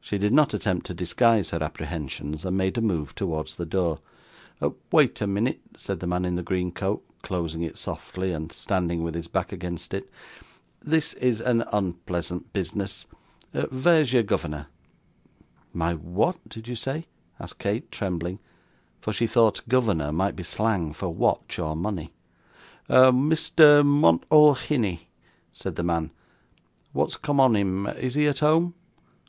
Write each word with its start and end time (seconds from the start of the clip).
She 0.00 0.18
did 0.18 0.32
not 0.32 0.54
attempt 0.54 0.86
to 0.86 0.92
disguise 0.92 1.50
her 1.50 1.62
apprehensions, 1.62 2.44
and 2.44 2.56
made 2.56 2.76
a 2.76 2.80
move 2.80 3.14
towards 3.14 3.54
the 3.54 3.64
door. 3.64 4.00
'Wait 4.90 5.20
a 5.20 5.26
minnit,' 5.28 5.60
said 5.76 6.00
the 6.00 6.08
man 6.08 6.24
in 6.24 6.34
the 6.34 6.42
green 6.42 6.72
coat, 6.72 7.04
closing 7.22 7.62
it 7.62 7.78
softly, 7.78 8.32
and 8.32 8.50
standing 8.50 9.04
with 9.04 9.14
his 9.14 9.28
back 9.28 9.52
against 9.52 9.94
it. 9.94 10.10
'This 10.80 11.14
is 11.14 11.40
a 11.40 11.64
unpleasant 11.72 12.52
bisness. 12.52 13.06
Vere's 13.52 14.12
your 14.12 14.24
govvernor?' 14.24 14.66
'My 15.72 15.94
what 15.94 16.48
did 16.48 16.66
you 16.66 16.74
say?' 16.74 17.06
asked 17.38 17.60
Kate, 17.60 17.88
trembling; 17.92 18.40
for 18.98 19.12
she 19.12 19.28
thought 19.28 19.62
'governor' 19.68 20.10
might 20.10 20.34
be 20.34 20.42
slang 20.42 20.92
for 20.92 21.08
watch 21.14 21.60
or 21.60 21.76
money. 21.76 22.12
'Mister 22.88 23.84
Muntlehiney,' 23.84 25.06
said 25.52 25.76
the 25.76 25.84
man. 25.84 26.10
'Wot's 26.92 27.16
come 27.16 27.38
on 27.38 27.54
him? 27.54 27.86
Is 27.86 28.14
he 28.16 28.26
at 28.26 28.40
home? 28.40 28.74